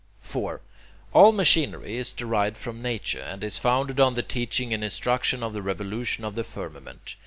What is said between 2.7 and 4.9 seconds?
nature, and is founded on the teaching and